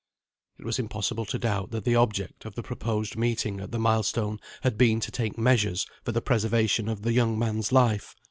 [0.57, 4.39] It was impossible to doubt that the object of the proposed meeting at the milestone
[4.61, 8.15] had been to take measures for the preservation of the young man's life.